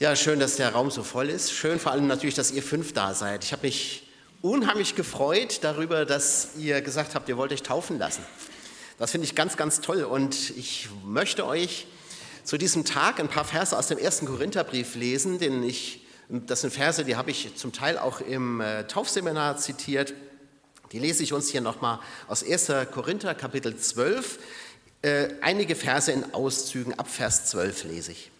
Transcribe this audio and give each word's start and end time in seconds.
Ja, 0.00 0.16
schön, 0.16 0.40
dass 0.40 0.56
der 0.56 0.70
Raum 0.72 0.90
so 0.90 1.04
voll 1.04 1.30
ist. 1.30 1.52
Schön 1.52 1.78
vor 1.78 1.92
allem 1.92 2.08
natürlich, 2.08 2.34
dass 2.34 2.50
ihr 2.50 2.64
fünf 2.64 2.92
da 2.94 3.14
seid. 3.14 3.44
Ich 3.44 3.52
habe 3.52 3.64
mich 3.64 4.08
unheimlich 4.42 4.96
gefreut 4.96 5.60
darüber, 5.62 6.04
dass 6.04 6.56
ihr 6.58 6.82
gesagt 6.82 7.14
habt, 7.14 7.28
ihr 7.28 7.36
wollt 7.36 7.52
euch 7.52 7.62
taufen 7.62 8.00
lassen. 8.00 8.24
Das 8.98 9.12
finde 9.12 9.26
ich 9.26 9.36
ganz, 9.36 9.56
ganz 9.56 9.80
toll. 9.80 10.02
Und 10.02 10.50
ich 10.56 10.88
möchte 11.04 11.46
euch 11.46 11.86
zu 12.42 12.58
diesem 12.58 12.84
Tag 12.84 13.20
ein 13.20 13.28
paar 13.28 13.44
Verse 13.44 13.78
aus 13.78 13.86
dem 13.86 13.98
ersten 13.98 14.26
Korintherbrief 14.26 14.96
lesen, 14.96 15.38
den 15.38 15.62
ich, 15.62 16.04
das 16.28 16.62
sind 16.62 16.72
Verse, 16.72 17.04
die 17.04 17.14
habe 17.14 17.30
ich 17.30 17.54
zum 17.54 17.72
Teil 17.72 17.96
auch 17.96 18.20
im 18.20 18.60
äh, 18.60 18.88
Taufseminar 18.88 19.58
zitiert. 19.58 20.12
Die 20.90 20.98
lese 20.98 21.22
ich 21.22 21.32
uns 21.32 21.50
hier 21.50 21.60
nochmal 21.60 22.00
aus 22.26 22.42
1. 22.42 22.72
Korinther 22.90 23.36
Kapitel 23.36 23.76
12. 23.76 24.40
Äh, 25.02 25.28
einige 25.40 25.76
Verse 25.76 26.10
in 26.10 26.34
Auszügen, 26.34 26.98
ab 26.98 27.06
Vers 27.06 27.46
12 27.46 27.84
lese 27.84 28.10
ich. 28.10 28.32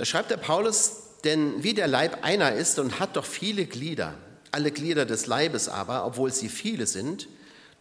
Da 0.00 0.06
schreibt 0.06 0.30
der 0.30 0.38
Paulus, 0.38 0.92
denn 1.24 1.62
wie 1.62 1.74
der 1.74 1.86
Leib 1.86 2.24
einer 2.24 2.52
ist 2.52 2.78
und 2.78 3.00
hat 3.00 3.16
doch 3.16 3.26
viele 3.26 3.66
Glieder, 3.66 4.14
alle 4.50 4.70
Glieder 4.70 5.04
des 5.04 5.26
Leibes 5.26 5.68
aber, 5.68 6.06
obwohl 6.06 6.32
sie 6.32 6.48
viele 6.48 6.86
sind, 6.86 7.28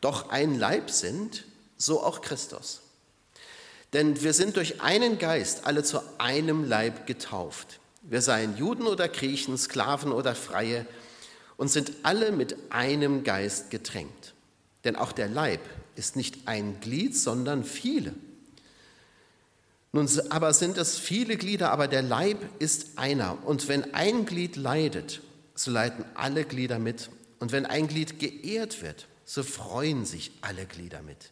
doch 0.01 0.29
ein 0.29 0.59
Leib 0.59 0.91
sind, 0.91 1.45
so 1.77 2.03
auch 2.03 2.19
Christus. 2.19 2.81
Denn 3.93 4.21
wir 4.21 4.33
sind 4.33 4.57
durch 4.57 4.81
einen 4.81 5.17
Geist 5.17 5.65
alle 5.65 5.81
zu 5.81 6.01
einem 6.17 6.67
Leib 6.67 7.07
getauft. 7.07 7.79
Wir 8.01 8.21
seien 8.21 8.57
Juden 8.57 8.85
oder 8.85 9.07
Griechen, 9.07 9.57
Sklaven 9.57 10.11
oder 10.11 10.35
Freie 10.35 10.85
und 11.55 11.69
sind 11.69 11.93
alle 12.03 12.33
mit 12.33 12.57
einem 12.69 13.23
Geist 13.23 13.69
getränkt. 13.69 14.33
Denn 14.83 14.97
auch 14.97 15.13
der 15.13 15.29
Leib 15.29 15.61
ist 15.95 16.17
nicht 16.17 16.49
ein 16.49 16.81
Glied, 16.81 17.15
sondern 17.15 17.63
viele. 17.63 18.13
Nun 19.91 20.07
aber 20.29 20.53
sind 20.53 20.77
es 20.77 20.99
viele 20.99 21.35
Glieder, 21.35 21.71
aber 21.71 21.87
der 21.87 22.03
Leib 22.03 22.37
ist 22.59 22.97
einer. 22.97 23.43
Und 23.45 23.67
wenn 23.67 23.93
ein 23.93 24.25
Glied 24.25 24.55
leidet, 24.55 25.21
so 25.55 25.71
leiden 25.71 26.05
alle 26.13 26.45
Glieder 26.45 26.79
mit. 26.79 27.09
Und 27.39 27.51
wenn 27.51 27.65
ein 27.65 27.87
Glied 27.87 28.19
geehrt 28.19 28.81
wird, 28.81 29.07
so 29.25 29.43
freuen 29.43 30.05
sich 30.05 30.31
alle 30.41 30.65
Glieder 30.65 31.01
mit. 31.01 31.31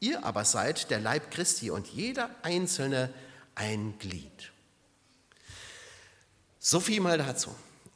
Ihr 0.00 0.24
aber 0.24 0.44
seid 0.44 0.90
der 0.90 1.00
Leib 1.00 1.30
Christi 1.30 1.70
und 1.70 1.86
jeder 1.86 2.30
einzelne 2.42 3.12
ein 3.54 3.94
Glied. 3.98 4.52
So 6.58 6.80
viel 6.80 7.00
mal 7.00 7.18
dazu. 7.18 7.54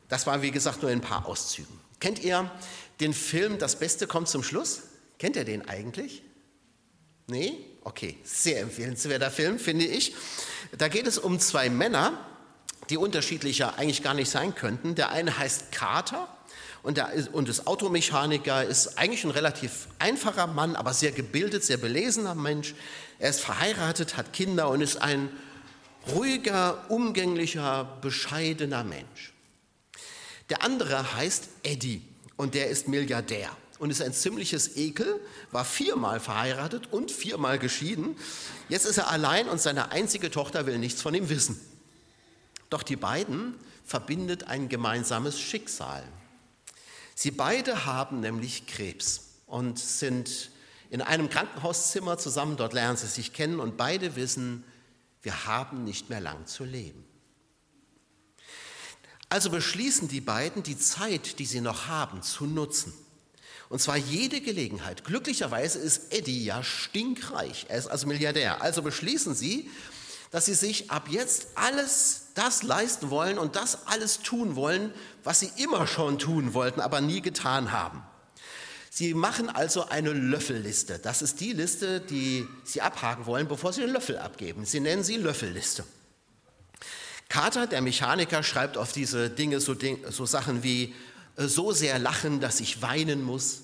Das 0.09 0.27
war, 0.27 0.41
wie 0.43 0.51
gesagt, 0.51 0.83
nur 0.83 0.91
ein 0.91 1.01
paar 1.01 1.27
Auszügen. 1.27 1.81
Kennt 2.01 2.23
ihr 2.23 2.51
den 3.01 3.13
Film 3.13 3.59
Das 3.59 3.79
Beste 3.79 4.07
kommt 4.07 4.29
zum 4.29 4.43
Schluss? 4.43 4.83
Kennt 5.19 5.37
ihr 5.37 5.45
den 5.45 5.69
eigentlich? 5.69 6.23
Nee? 7.27 7.59
Okay, 7.87 8.17
sehr 8.25 8.63
empfehlenswerter 8.63 9.31
Film, 9.31 9.61
finde 9.61 9.85
ich. 9.85 10.13
Da 10.77 10.89
geht 10.89 11.07
es 11.07 11.19
um 11.19 11.39
zwei 11.39 11.71
Männer, 11.71 12.19
die 12.91 12.97
unterschiedlicher 12.97 13.79
eigentlich 13.79 14.03
gar 14.03 14.13
nicht 14.13 14.29
sein 14.29 14.57
könnten. 14.57 14.97
Der 14.97 15.13
eine 15.13 15.39
heißt 15.39 15.71
Carter 15.71 16.27
und, 16.83 16.97
der, 16.97 17.13
und 17.31 17.49
ist 17.49 17.69
Automechaniker, 17.69 18.65
ist 18.65 18.99
eigentlich 18.99 19.23
ein 19.23 19.31
relativ 19.31 19.87
einfacher 20.01 20.49
Mann, 20.49 20.75
aber 20.75 20.95
sehr 20.95 21.13
gebildet, 21.13 21.63
sehr 21.63 21.77
belesener 21.77 22.35
Mensch. 22.35 22.75
Er 23.21 23.31
ist 23.31 23.41
verheiratet, 23.41 24.17
hat 24.17 24.33
Kinder 24.33 24.69
und 24.69 24.81
ist 24.81 25.01
ein 25.01 25.29
ruhiger, 26.13 26.91
umgänglicher, 26.91 27.99
bescheidener 28.01 28.83
Mensch. 28.83 29.33
Der 30.51 30.65
andere 30.65 31.15
heißt 31.15 31.51
Eddie 31.63 32.03
und 32.35 32.57
der 32.57 32.67
ist 32.67 32.89
Milliardär 32.89 33.57
und 33.79 33.91
ist 33.91 34.03
ein 34.03 34.13
ziemliches 34.13 34.77
Ekel, 34.77 35.21
war 35.53 35.65
viermal 35.65 36.21
verheiratet 36.21 36.93
und 36.93 37.11
viermal 37.11 37.59
geschieden. 37.59 38.17
Jetzt 38.69 38.87
ist 38.87 38.99
er 38.99 39.11
allein 39.11 39.49
und 39.49 39.61
seine 39.61 39.93
einzige 39.93 40.31
Tochter 40.31 40.67
will 40.67 40.79
nichts 40.79 41.03
von 41.03 41.15
ihm 41.15 41.29
wissen. 41.29 41.61
Doch 42.71 42.83
die 42.83 42.97
beiden 42.97 43.55
verbindet 43.85 44.45
ein 44.45 44.69
gemeinsames 44.69 45.39
Schicksal. 45.39 46.03
Sie 47.15 47.31
beide 47.31 47.87
haben 47.87 48.21
nämlich 48.21 48.67
Krebs 48.67 49.23
und 49.47 49.79
sind 49.79 50.51
in 50.91 51.03
einem 51.03 51.31
Krankenhauszimmer 51.31 52.19
zusammen, 52.19 52.57
dort 52.57 52.73
lernen 52.73 52.97
sie 52.97 53.07
sich 53.07 53.33
kennen 53.33 53.61
und 53.61 53.77
beide 53.77 54.17
wissen, 54.17 54.65
wir 55.23 55.47
haben 55.47 55.85
nicht 55.85 56.11
mehr 56.11 56.21
lang 56.21 56.47
zu 56.47 56.65
leben. 56.65 57.05
Also 59.29 59.51
beschließen 59.51 60.09
die 60.09 60.21
beiden, 60.21 60.63
die 60.63 60.79
Zeit, 60.79 61.39
die 61.39 61.47
sie 61.47 61.61
noch 61.61 61.89
haben, 61.89 62.23
zu 62.23 62.47
nutzen. 62.47 62.93
Und 63.69 63.81
zwar 63.81 63.97
jede 63.97 64.41
Gelegenheit. 64.41 65.05
Glücklicherweise 65.05 65.79
ist 65.79 66.13
Eddie 66.13 66.45
ja 66.45 66.63
stinkreich. 66.63 67.67
Er 67.69 67.79
ist 67.79 67.89
also 67.89 68.07
Milliardär. 68.07 68.63
Also 68.63 68.83
beschließen 68.83 69.35
sie, 69.35 69.71
dass 70.31 70.47
sie 70.47 70.55
sich 70.55 70.91
ab 70.91 71.09
jetzt 71.11 71.49
alles 71.55 72.29
das 72.35 72.63
leisten 72.63 73.11
wollen 73.11 73.39
und 73.39 73.57
das 73.57 73.87
alles 73.87 74.21
tun 74.21 74.55
wollen, 74.57 74.93
was 75.25 75.41
sie 75.41 75.51
immer 75.57 75.87
schon 75.87 76.19
tun 76.19 76.55
wollten, 76.55 76.81
aber 76.81 77.01
nie 77.01 77.23
getan 77.23 77.73
haben. 77.73 78.03
Sie 78.91 79.13
machen 79.13 79.51
also 79.51 79.89
eine 79.89 80.15
Löffelliste. 80.15 80.99
Das 80.99 81.21
ist 81.21 81.41
die 81.41 81.53
Liste, 81.53 82.01
die 82.01 82.49
Sie 82.65 82.81
abhaken 82.81 83.27
wollen, 83.27 83.47
bevor 83.47 83.75
Sie 83.75 83.83
den 83.83 83.91
Löffel 83.91 84.17
abgeben. 84.17 84.65
Sie 84.65 84.81
nennen 84.81 85.05
sie 85.05 85.17
Löffelliste. 85.17 85.85
Carter, 87.29 87.67
der 87.67 87.83
Mechaniker, 87.83 88.43
schreibt 88.43 88.79
auf 88.79 88.93
diese 88.93 89.29
Dinge 89.29 89.61
so, 89.61 89.77
so 90.09 90.25
Sachen 90.25 90.63
wie 90.63 90.95
so 91.37 91.73
sehr 91.73 91.99
lachen, 91.99 92.41
dass 92.41 92.61
ich 92.61 92.83
weinen 92.83 93.23
muss, 93.23 93.63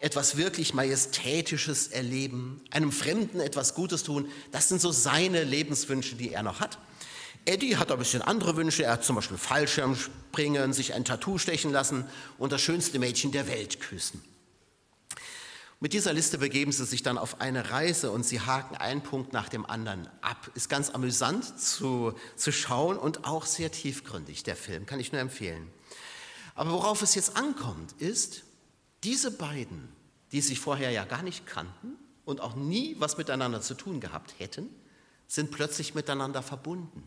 etwas 0.00 0.36
wirklich 0.36 0.74
Majestätisches 0.74 1.88
erleben, 1.88 2.60
einem 2.70 2.92
Fremden 2.92 3.40
etwas 3.40 3.74
Gutes 3.74 4.04
tun. 4.04 4.28
Das 4.52 4.68
sind 4.68 4.80
so 4.80 4.92
seine 4.92 5.42
Lebenswünsche, 5.42 6.14
die 6.14 6.32
er 6.32 6.42
noch 6.42 6.60
hat. 6.60 6.78
Eddie 7.44 7.76
hat 7.76 7.90
ein 7.90 7.98
bisschen 7.98 8.22
andere 8.22 8.56
Wünsche. 8.56 8.84
Er 8.84 8.92
hat 8.92 9.04
zum 9.04 9.16
Beispiel 9.16 9.38
Fallschirm 9.38 9.96
springen, 9.96 10.72
sich 10.72 10.94
ein 10.94 11.04
Tattoo 11.04 11.38
stechen 11.38 11.72
lassen 11.72 12.04
und 12.36 12.52
das 12.52 12.60
schönste 12.60 12.98
Mädchen 12.98 13.32
der 13.32 13.48
Welt 13.48 13.80
küssen. 13.80 14.22
Mit 15.80 15.92
dieser 15.92 16.12
Liste 16.12 16.38
begeben 16.38 16.72
sie 16.72 16.84
sich 16.84 17.04
dann 17.04 17.18
auf 17.18 17.40
eine 17.40 17.70
Reise 17.70 18.10
und 18.10 18.24
sie 18.24 18.40
haken 18.40 18.76
einen 18.76 19.00
Punkt 19.00 19.32
nach 19.32 19.48
dem 19.48 19.64
anderen 19.64 20.08
ab. 20.22 20.50
Ist 20.54 20.68
ganz 20.68 20.90
amüsant 20.90 21.58
zu, 21.60 22.14
zu 22.34 22.50
schauen 22.50 22.98
und 22.98 23.24
auch 23.24 23.46
sehr 23.46 23.70
tiefgründig, 23.70 24.42
der 24.42 24.56
Film, 24.56 24.86
kann 24.86 24.98
ich 24.98 25.12
nur 25.12 25.20
empfehlen. 25.20 25.70
Aber 26.58 26.72
worauf 26.72 27.02
es 27.02 27.14
jetzt 27.14 27.36
ankommt, 27.36 27.92
ist, 28.00 28.42
diese 29.04 29.30
beiden, 29.30 29.88
die 30.32 30.40
sich 30.40 30.58
vorher 30.58 30.90
ja 30.90 31.04
gar 31.04 31.22
nicht 31.22 31.46
kannten 31.46 31.96
und 32.24 32.40
auch 32.40 32.56
nie 32.56 32.96
was 32.98 33.16
miteinander 33.16 33.60
zu 33.60 33.74
tun 33.74 34.00
gehabt 34.00 34.34
hätten, 34.38 34.68
sind 35.28 35.52
plötzlich 35.52 35.94
miteinander 35.94 36.42
verbunden. 36.42 37.04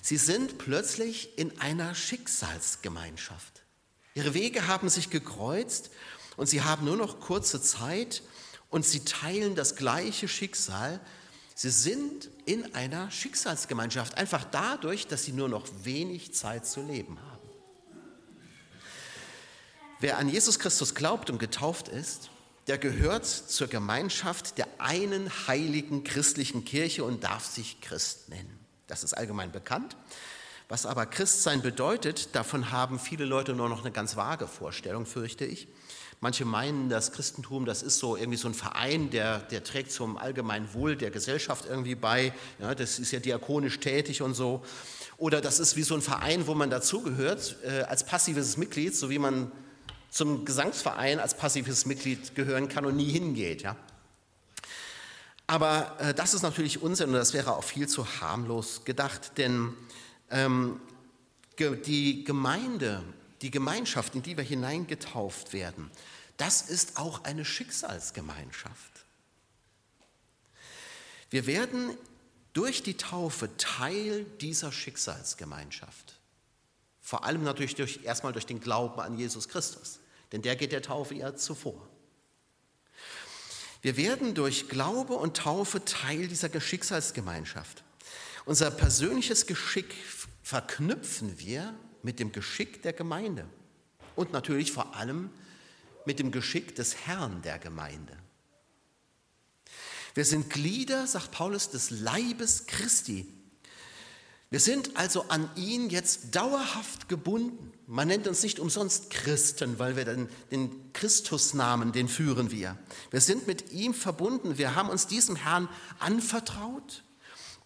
Sie 0.00 0.16
sind 0.16 0.56
plötzlich 0.56 1.36
in 1.36 1.60
einer 1.60 1.94
Schicksalsgemeinschaft. 1.94 3.64
Ihre 4.14 4.32
Wege 4.32 4.66
haben 4.66 4.88
sich 4.88 5.10
gekreuzt 5.10 5.90
und 6.38 6.46
sie 6.46 6.62
haben 6.62 6.86
nur 6.86 6.96
noch 6.96 7.20
kurze 7.20 7.60
Zeit 7.60 8.22
und 8.70 8.86
sie 8.86 9.04
teilen 9.04 9.56
das 9.56 9.76
gleiche 9.76 10.26
Schicksal. 10.26 11.00
Sie 11.54 11.68
sind 11.68 12.30
in 12.46 12.74
einer 12.74 13.10
Schicksalsgemeinschaft, 13.10 14.14
einfach 14.14 14.44
dadurch, 14.44 15.06
dass 15.06 15.24
sie 15.24 15.32
nur 15.32 15.50
noch 15.50 15.66
wenig 15.82 16.32
Zeit 16.32 16.66
zu 16.66 16.80
leben 16.80 17.20
haben. 17.20 17.35
Wer 19.98 20.18
an 20.18 20.28
Jesus 20.28 20.58
Christus 20.58 20.94
glaubt 20.94 21.30
und 21.30 21.38
getauft 21.38 21.88
ist, 21.88 22.28
der 22.66 22.76
gehört 22.76 23.24
zur 23.24 23.66
Gemeinschaft 23.66 24.58
der 24.58 24.66
einen 24.76 25.30
heiligen 25.48 26.04
christlichen 26.04 26.66
Kirche 26.66 27.02
und 27.02 27.24
darf 27.24 27.46
sich 27.46 27.80
Christ 27.80 28.28
nennen. 28.28 28.58
Das 28.88 29.04
ist 29.04 29.14
allgemein 29.14 29.52
bekannt. 29.52 29.96
Was 30.68 30.84
aber 30.84 31.06
Christsein 31.06 31.62
bedeutet, 31.62 32.34
davon 32.34 32.72
haben 32.72 32.98
viele 32.98 33.24
Leute 33.24 33.54
nur 33.54 33.70
noch 33.70 33.80
eine 33.80 33.90
ganz 33.90 34.16
vage 34.16 34.46
Vorstellung, 34.46 35.06
fürchte 35.06 35.46
ich. 35.46 35.66
Manche 36.20 36.44
meinen, 36.44 36.90
das 36.90 37.12
Christentum, 37.12 37.64
das 37.64 37.82
ist 37.82 37.98
so 37.98 38.16
irgendwie 38.16 38.38
so 38.38 38.48
ein 38.48 38.54
Verein, 38.54 39.08
der, 39.08 39.38
der 39.38 39.64
trägt 39.64 39.92
zum 39.92 40.18
allgemeinen 40.18 40.74
Wohl 40.74 40.96
der 40.96 41.10
Gesellschaft 41.10 41.64
irgendwie 41.66 41.94
bei. 41.94 42.34
Ja, 42.58 42.74
das 42.74 42.98
ist 42.98 43.12
ja 43.12 43.20
diakonisch 43.20 43.80
tätig 43.80 44.20
und 44.20 44.34
so. 44.34 44.62
Oder 45.16 45.40
das 45.40 45.58
ist 45.58 45.76
wie 45.76 45.82
so 45.82 45.94
ein 45.94 46.02
Verein, 46.02 46.46
wo 46.46 46.54
man 46.54 46.68
dazugehört 46.68 47.56
äh, 47.64 47.82
als 47.82 48.04
passives 48.04 48.58
Mitglied, 48.58 48.94
so 48.94 49.08
wie 49.08 49.18
man 49.18 49.52
zum 50.16 50.46
Gesangsverein 50.46 51.20
als 51.20 51.36
passives 51.36 51.84
Mitglied 51.84 52.34
gehören 52.34 52.68
kann 52.68 52.86
und 52.86 52.96
nie 52.96 53.10
hingeht. 53.10 53.60
Ja? 53.60 53.76
Aber 55.46 55.94
äh, 56.00 56.14
das 56.14 56.32
ist 56.32 56.40
natürlich 56.40 56.80
Unsinn 56.80 57.10
und 57.10 57.16
das 57.16 57.34
wäre 57.34 57.54
auch 57.54 57.64
viel 57.64 57.86
zu 57.86 58.06
harmlos 58.20 58.86
gedacht, 58.86 59.36
denn 59.36 59.74
ähm, 60.30 60.80
die 61.58 62.24
Gemeinde, 62.24 63.02
die 63.42 63.50
Gemeinschaft, 63.50 64.14
in 64.14 64.22
die 64.22 64.38
wir 64.38 64.44
hineingetauft 64.44 65.52
werden, 65.52 65.90
das 66.38 66.62
ist 66.62 66.96
auch 66.96 67.24
eine 67.24 67.44
Schicksalsgemeinschaft. 67.44 69.04
Wir 71.28 71.46
werden 71.46 71.94
durch 72.54 72.82
die 72.82 72.96
Taufe 72.96 73.54
Teil 73.58 74.24
dieser 74.40 74.72
Schicksalsgemeinschaft. 74.72 76.18
Vor 77.02 77.24
allem 77.24 77.44
natürlich 77.44 77.74
durch, 77.74 78.00
erstmal 78.02 78.32
durch 78.32 78.46
den 78.46 78.60
Glauben 78.60 78.98
an 79.00 79.18
Jesus 79.18 79.48
Christus 79.48 80.00
denn 80.32 80.42
der 80.42 80.56
geht 80.56 80.72
der 80.72 80.82
Taufe 80.82 81.14
ja 81.14 81.34
zuvor. 81.36 81.88
Wir 83.82 83.96
werden 83.96 84.34
durch 84.34 84.68
Glaube 84.68 85.14
und 85.14 85.36
Taufe 85.36 85.84
Teil 85.84 86.28
dieser 86.28 86.60
Schicksalsgemeinschaft. 86.60 87.84
Unser 88.44 88.70
persönliches 88.70 89.46
Geschick 89.46 89.94
verknüpfen 90.42 91.38
wir 91.38 91.74
mit 92.02 92.18
dem 92.20 92.32
Geschick 92.32 92.82
der 92.82 92.92
Gemeinde 92.92 93.48
und 94.14 94.32
natürlich 94.32 94.72
vor 94.72 94.96
allem 94.96 95.30
mit 96.04 96.18
dem 96.18 96.32
Geschick 96.32 96.74
des 96.74 97.06
Herrn 97.06 97.42
der 97.42 97.58
Gemeinde. 97.58 98.16
Wir 100.14 100.24
sind 100.24 100.48
Glieder, 100.48 101.06
sagt 101.06 101.30
Paulus, 101.30 101.70
des 101.70 101.90
Leibes 101.90 102.66
Christi. 102.66 103.26
Wir 104.50 104.60
sind 104.60 104.96
also 104.96 105.22
an 105.28 105.50
ihn 105.56 105.90
jetzt 105.90 106.36
dauerhaft 106.36 107.08
gebunden. 107.08 107.72
Man 107.88 108.08
nennt 108.08 108.28
uns 108.28 108.42
nicht 108.42 108.60
umsonst 108.60 109.10
Christen, 109.10 109.78
weil 109.78 109.96
wir 109.96 110.04
den, 110.04 110.28
den 110.50 110.92
Christusnamen, 110.92 111.92
den 111.92 112.08
führen 112.08 112.50
wir. 112.50 112.78
Wir 113.10 113.20
sind 113.20 113.46
mit 113.46 113.72
ihm 113.72 113.92
verbunden. 113.92 114.56
Wir 114.56 114.76
haben 114.76 114.88
uns 114.88 115.08
diesem 115.08 115.34
Herrn 115.34 115.68
anvertraut, 115.98 117.02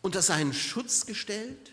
unter 0.00 0.22
seinen 0.22 0.54
Schutz 0.54 1.04
gestellt 1.04 1.72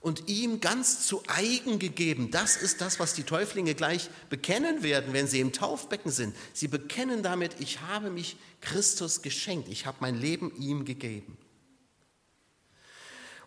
und 0.00 0.28
ihm 0.28 0.60
ganz 0.60 1.06
zu 1.06 1.22
eigen 1.26 1.78
gegeben. 1.78 2.30
Das 2.30 2.58
ist 2.58 2.82
das, 2.82 3.00
was 3.00 3.14
die 3.14 3.22
Täuflinge 3.22 3.74
gleich 3.74 4.10
bekennen 4.28 4.82
werden, 4.82 5.14
wenn 5.14 5.26
sie 5.26 5.40
im 5.40 5.54
Taufbecken 5.54 6.10
sind. 6.10 6.36
Sie 6.52 6.68
bekennen 6.68 7.22
damit, 7.22 7.56
ich 7.60 7.80
habe 7.80 8.10
mich 8.10 8.36
Christus 8.60 9.22
geschenkt, 9.22 9.68
ich 9.70 9.86
habe 9.86 9.96
mein 10.00 10.20
Leben 10.20 10.54
ihm 10.58 10.84
gegeben. 10.84 11.38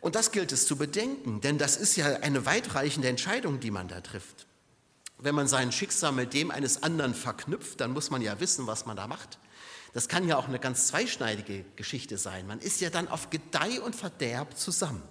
Und 0.07 0.15
das 0.15 0.31
gilt 0.31 0.53
es 0.53 0.65
zu 0.65 0.77
bedenken, 0.77 1.41
denn 1.41 1.57
das 1.57 1.75
ist 1.75 1.97
ja 1.97 2.05
eine 2.05 2.45
weitreichende 2.45 3.09
Entscheidung, 3.09 3.59
die 3.59 3.71
man 3.71 3.89
da 3.89 3.99
trifft. 3.99 4.47
Wenn 5.17 5.35
man 5.35 5.49
sein 5.49 5.73
Schicksal 5.73 6.13
mit 6.13 6.33
dem 6.33 6.49
eines 6.49 6.81
anderen 6.81 7.13
verknüpft, 7.13 7.81
dann 7.81 7.91
muss 7.91 8.09
man 8.09 8.21
ja 8.21 8.39
wissen, 8.39 8.67
was 8.67 8.85
man 8.85 8.95
da 8.95 9.05
macht. 9.07 9.37
Das 9.93 10.07
kann 10.07 10.25
ja 10.25 10.37
auch 10.37 10.47
eine 10.47 10.59
ganz 10.59 10.87
zweischneidige 10.87 11.65
Geschichte 11.75 12.17
sein. 12.17 12.47
Man 12.47 12.59
ist 12.59 12.79
ja 12.79 12.89
dann 12.89 13.09
auf 13.09 13.31
Gedeih 13.31 13.81
und 13.81 13.97
Verderb 13.97 14.57
zusammen. 14.57 15.03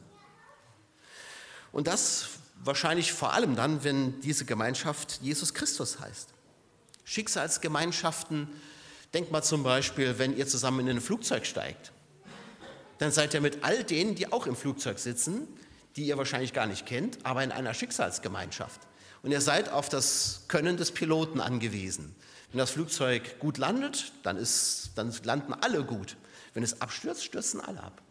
Und 1.72 1.88
das 1.88 2.30
wahrscheinlich 2.64 3.12
vor 3.12 3.34
allem 3.34 3.54
dann, 3.54 3.84
wenn 3.84 4.18
diese 4.22 4.46
Gemeinschaft 4.46 5.20
Jesus 5.20 5.52
Christus 5.52 6.00
heißt. 6.00 6.30
Schicksalsgemeinschaften, 7.04 8.48
denkt 9.12 9.30
mal 9.30 9.42
zum 9.42 9.62
Beispiel, 9.62 10.18
wenn 10.18 10.34
ihr 10.34 10.46
zusammen 10.46 10.88
in 10.88 10.96
ein 10.96 11.02
Flugzeug 11.02 11.44
steigt, 11.44 11.92
dann 12.98 13.12
seid 13.12 13.34
ihr 13.34 13.40
mit 13.40 13.64
all 13.64 13.84
denen, 13.84 14.14
die 14.14 14.32
auch 14.32 14.46
im 14.46 14.56
Flugzeug 14.56 14.98
sitzen, 14.98 15.46
die 15.96 16.06
ihr 16.06 16.18
wahrscheinlich 16.18 16.52
gar 16.52 16.66
nicht 16.66 16.86
kennt, 16.86 17.24
aber 17.24 17.42
in 17.42 17.52
einer 17.52 17.74
Schicksalsgemeinschaft. 17.74 18.80
Und 19.22 19.32
ihr 19.32 19.40
seid 19.40 19.70
auf 19.70 19.88
das 19.88 20.42
Können 20.48 20.76
des 20.76 20.92
Piloten 20.92 21.40
angewiesen. 21.40 22.14
Wenn 22.50 22.58
das 22.58 22.70
Flugzeug 22.70 23.38
gut 23.38 23.58
landet, 23.58 24.12
dann, 24.22 24.36
ist, 24.36 24.92
dann 24.94 25.12
landen 25.24 25.52
alle 25.52 25.84
gut. 25.84 26.16
Wenn 26.54 26.62
es 26.62 26.80
abstürzt, 26.80 27.24
stürzen 27.24 27.60
alle 27.60 27.82
ab. 27.82 28.02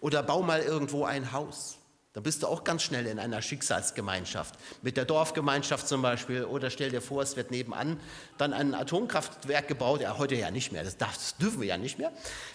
Oder 0.00 0.22
bau 0.22 0.42
mal 0.42 0.62
irgendwo 0.62 1.04
ein 1.04 1.32
Haus. 1.32 1.78
Da 2.14 2.20
bist 2.20 2.42
du 2.42 2.46
auch 2.46 2.64
ganz 2.64 2.82
schnell 2.82 3.06
in 3.06 3.18
einer 3.18 3.42
Schicksalsgemeinschaft. 3.42 4.54
Mit 4.82 4.96
der 4.96 5.04
Dorfgemeinschaft 5.04 5.86
zum 5.86 6.00
Beispiel. 6.00 6.44
Oder 6.44 6.70
stell 6.70 6.90
dir 6.90 7.02
vor, 7.02 7.22
es 7.22 7.36
wird 7.36 7.50
nebenan 7.50 8.00
dann 8.38 8.54
ein 8.54 8.74
Atomkraftwerk 8.74 9.68
gebaut. 9.68 10.00
Ja, 10.00 10.16
heute 10.16 10.34
ja 10.34 10.50
nicht 10.50 10.72
mehr. 10.72 10.84
Das, 10.84 10.96
das 10.96 11.36
dürfen 11.36 11.60
wir 11.60 11.68
ja 11.68 11.76
nicht 11.76 11.98
mehr. 11.98 12.10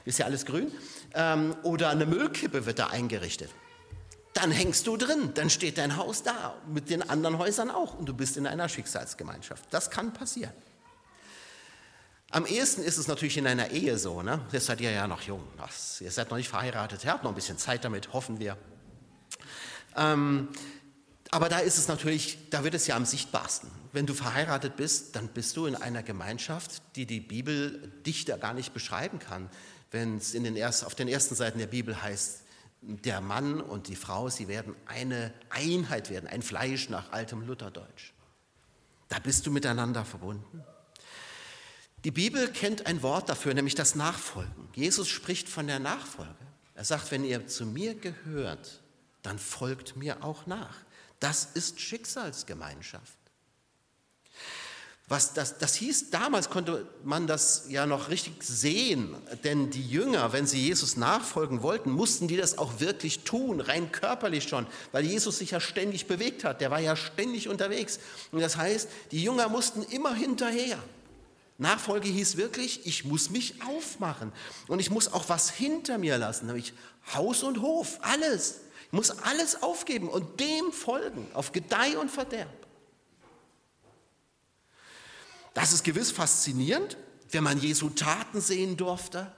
Ist 0.06 0.18
ja 0.18 0.26
alles 0.26 0.46
grün. 0.46 0.72
Ähm, 1.14 1.56
oder 1.62 1.90
eine 1.90 2.08
Müllkippe 2.08 2.66
wird 2.66 2.80
da 2.80 2.88
eingerichtet. 2.88 3.52
Dann 4.34 4.50
hängst 4.50 4.88
du 4.88 4.98
drin. 4.98 5.32
Dann 5.36 5.52
steht 5.52 5.78
dein 5.78 5.98
Haus 5.98 6.24
da. 6.24 6.56
Mit 6.68 6.90
den 6.90 7.08
anderen 7.08 7.38
Häusern 7.38 7.70
auch. 7.70 7.94
Und 7.94 8.08
du 8.08 8.14
bist 8.16 8.38
in 8.38 8.48
einer 8.48 8.68
Schicksalsgemeinschaft. 8.68 9.66
Das 9.70 9.92
kann 9.92 10.14
passieren. 10.14 10.54
Am 12.32 12.48
ehesten 12.48 12.82
ist 12.82 12.98
es 12.98 13.08
natürlich 13.08 13.38
in 13.38 13.46
einer 13.46 13.70
Ehe 13.70 14.00
so. 14.00 14.24
Ne? 14.24 14.42
Jetzt 14.52 14.66
seid 14.66 14.82
ihr 14.82 14.90
ja 14.90 15.06
noch 15.06 15.22
jung. 15.22 15.44
ihr 16.00 16.12
seid 16.12 16.32
noch 16.32 16.38
nicht 16.38 16.50
verheiratet. 16.50 17.06
Ihr 17.06 17.12
habt 17.12 17.24
noch 17.24 17.32
ein 17.32 17.36
bisschen 17.36 17.60
Zeit 17.60 17.86
damit, 17.86 18.12
hoffen 18.12 18.40
wir. 18.40 18.58
Ähm, 19.96 20.50
aber 21.32 21.50
da 21.50 21.60
ist 21.60 21.78
es 21.78 21.88
natürlich, 21.88 22.38
da 22.52 22.64
wird 22.64 22.76
es 22.76 22.86
ja 22.86 22.96
am 22.96 23.06
sichtbarsten. 23.06 23.72
Wenn 23.92 24.06
du 24.06 24.14
verheiratet 24.14 24.76
bist, 24.76 25.16
dann 25.16 25.30
bist 25.30 25.58
du 25.58 25.66
in 25.66 25.76
einer 25.76 26.04
Gemeinschaft, 26.04 26.82
die 26.96 27.06
die 27.06 27.20
Bibel 27.20 27.92
dichter 28.06 28.38
gar 28.38 28.54
nicht 28.54 28.74
beschreiben 28.74 29.20
kann. 29.20 29.50
Wenn 29.90 30.18
es 30.18 30.34
in 30.34 30.44
den 30.44 30.56
erst, 30.56 30.86
auf 30.86 30.96
den 30.96 31.08
ersten 31.08 31.36
Seiten 31.36 31.60
der 31.60 31.68
Bibel 31.68 32.02
heißt, 32.02 32.42
der 32.82 33.22
Mann 33.22 33.62
und 33.62 33.88
die 33.88 33.96
Frau, 33.96 34.30
sie 34.30 34.48
werden 34.48 34.76
eine 34.86 35.34
Einheit 35.50 36.10
werden, 36.10 36.28
ein 36.28 36.42
Fleisch 36.42 36.90
nach 36.90 37.12
altem 37.12 37.42
Lutherdeutsch. 37.48 38.12
Da 39.08 39.20
bist 39.20 39.48
du 39.48 39.52
miteinander 39.52 40.06
verbunden. 40.06 40.64
Die 42.04 42.12
Bibel 42.12 42.50
kennt 42.50 42.86
ein 42.86 43.02
Wort 43.02 43.30
dafür, 43.30 43.54
nämlich 43.54 43.76
das 43.76 43.96
Nachfolgen. 43.96 44.68
Jesus 44.76 45.08
spricht 45.08 45.48
von 45.48 45.68
der 45.68 45.80
Nachfolge. 45.80 46.36
Er 46.76 46.84
sagt, 46.84 47.12
wenn 47.12 47.24
ihr 47.24 47.48
zu 47.48 47.66
mir 47.66 47.96
gehört, 47.96 48.83
dann 49.24 49.40
folgt 49.40 49.96
mir 49.96 50.24
auch 50.24 50.46
nach. 50.46 50.76
Das 51.20 51.48
ist 51.54 51.80
Schicksalsgemeinschaft. 51.80 53.18
Was 55.10 55.34
das, 55.34 55.58
das 55.58 55.76
hieß, 55.76 56.12
damals 56.12 56.50
konnte 56.50 56.88
man 57.04 57.28
das 57.28 57.66
ja 57.68 57.86
noch 57.86 58.10
richtig 58.10 58.42
sehen, 58.42 59.16
denn 59.44 59.70
die 59.70 59.86
Jünger, 59.86 60.32
wenn 60.32 60.48
sie 60.48 60.62
Jesus 60.62 60.96
nachfolgen 60.96 61.62
wollten, 61.62 61.92
mussten 61.92 62.30
die 62.30 62.38
das 62.38 62.58
auch 62.58 62.80
wirklich 62.80 63.20
tun, 63.20 63.60
rein 63.60 63.92
körperlich 63.92 64.48
schon, 64.48 64.66
weil 64.94 65.06
Jesus 65.06 65.40
sich 65.40 65.52
ja 65.52 65.60
ständig 65.60 66.08
bewegt 66.08 66.46
hat, 66.46 66.62
der 66.62 66.72
war 66.72 66.80
ja 66.80 66.96
ständig 66.96 67.50
unterwegs. 67.50 68.00
Und 68.32 68.40
das 68.40 68.56
heißt, 68.56 68.90
die 69.12 69.22
Jünger 69.22 69.50
mussten 69.50 69.84
immer 69.84 70.16
hinterher. 70.16 70.80
Nachfolge 71.58 72.08
hieß 72.08 72.38
wirklich, 72.38 72.86
ich 72.88 73.04
muss 73.04 73.30
mich 73.30 73.62
aufmachen 73.62 74.32
und 74.68 74.80
ich 74.80 74.90
muss 74.90 75.12
auch 75.12 75.28
was 75.28 75.52
hinter 75.52 75.98
mir 75.98 76.18
lassen, 76.18 76.48
nämlich 76.48 76.74
Haus 77.14 77.44
und 77.44 77.62
Hof, 77.62 78.00
alles 78.02 78.62
muss 78.94 79.10
alles 79.10 79.64
aufgeben 79.64 80.08
und 80.08 80.40
dem 80.40 80.72
folgen, 80.72 81.28
auf 81.34 81.52
Gedeih 81.52 81.98
und 81.98 82.12
Verderb. 82.12 82.48
Das 85.56 85.74
ist 85.74 85.84
gewiss 85.84 86.12
faszinierend, 86.12 86.96
wenn 87.32 87.44
man 87.44 87.60
Jesu 87.60 87.90
Taten 87.90 88.40
sehen 88.40 88.78
durfte, 88.78 89.32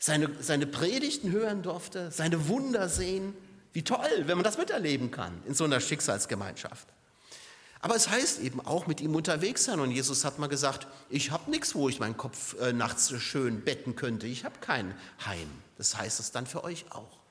seine, 0.00 0.30
seine 0.42 0.66
Predigten 0.66 1.30
hören 1.30 1.62
durfte, 1.62 2.10
seine 2.10 2.48
Wunder 2.48 2.88
sehen. 2.88 3.34
Wie 3.72 3.82
toll, 3.82 4.24
wenn 4.24 4.36
man 4.36 4.44
das 4.44 4.58
miterleben 4.58 5.12
kann 5.12 5.40
in 5.46 5.54
so 5.54 5.64
einer 5.64 5.80
Schicksalsgemeinschaft. 5.80 6.88
Aber 7.80 7.94
es 7.94 8.08
heißt 8.08 8.40
eben 8.40 8.60
auch 8.60 8.88
mit 8.88 9.00
ihm 9.00 9.14
unterwegs 9.14 9.64
sein. 9.64 9.78
Und 9.78 9.92
Jesus 9.92 10.24
hat 10.24 10.40
mal 10.40 10.48
gesagt, 10.48 10.88
ich 11.08 11.30
habe 11.30 11.50
nichts, 11.50 11.76
wo 11.76 11.88
ich 11.88 12.00
meinen 12.00 12.16
Kopf 12.16 12.58
äh, 12.58 12.72
nachts 12.72 13.12
schön 13.20 13.60
betten 13.62 13.94
könnte. 13.94 14.26
Ich 14.26 14.44
habe 14.44 14.58
kein 14.60 14.92
Heim. 15.24 15.50
Das 15.76 15.96
heißt 15.96 16.18
es 16.18 16.32
dann 16.32 16.46
für 16.46 16.64
euch 16.64 16.86
auch. 16.90 17.25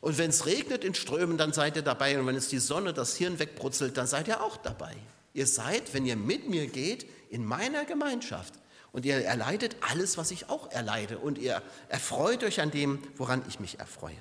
Und 0.00 0.18
wenn 0.18 0.30
es 0.30 0.46
regnet 0.46 0.84
in 0.84 0.94
Strömen, 0.94 1.38
dann 1.38 1.52
seid 1.52 1.76
ihr 1.76 1.82
dabei. 1.82 2.18
Und 2.18 2.26
wenn 2.26 2.36
es 2.36 2.48
die 2.48 2.58
Sonne 2.58 2.92
das 2.92 3.16
Hirn 3.16 3.38
wegbrutzelt, 3.38 3.96
dann 3.96 4.06
seid 4.06 4.28
ihr 4.28 4.42
auch 4.42 4.56
dabei. 4.56 4.94
Ihr 5.34 5.46
seid, 5.46 5.92
wenn 5.94 6.06
ihr 6.06 6.16
mit 6.16 6.48
mir 6.48 6.66
geht, 6.66 7.06
in 7.30 7.44
meiner 7.44 7.84
Gemeinschaft. 7.84 8.54
Und 8.92 9.04
ihr 9.04 9.16
erleidet 9.16 9.76
alles, 9.80 10.16
was 10.16 10.30
ich 10.30 10.48
auch 10.48 10.70
erleide. 10.70 11.18
Und 11.18 11.38
ihr 11.38 11.62
erfreut 11.88 12.42
euch 12.44 12.60
an 12.60 12.70
dem, 12.70 13.00
woran 13.16 13.42
ich 13.48 13.60
mich 13.60 13.78
erfreue. 13.78 14.16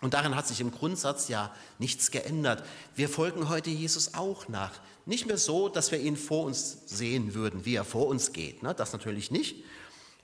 Und 0.00 0.14
daran 0.14 0.34
hat 0.34 0.46
sich 0.46 0.60
im 0.60 0.70
Grundsatz 0.70 1.28
ja 1.28 1.54
nichts 1.78 2.10
geändert. 2.10 2.64
Wir 2.94 3.08
folgen 3.08 3.48
heute 3.48 3.68
Jesus 3.68 4.14
auch 4.14 4.48
nach. 4.48 4.72
Nicht 5.04 5.26
mehr 5.26 5.36
so, 5.36 5.68
dass 5.68 5.92
wir 5.92 6.00
ihn 6.00 6.16
vor 6.16 6.44
uns 6.44 6.78
sehen 6.86 7.34
würden, 7.34 7.66
wie 7.66 7.74
er 7.74 7.84
vor 7.84 8.06
uns 8.06 8.32
geht. 8.32 8.62
Ne? 8.62 8.74
Das 8.74 8.92
natürlich 8.92 9.30
nicht. 9.30 9.62